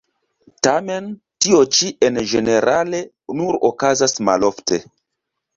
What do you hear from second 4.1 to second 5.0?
malofte.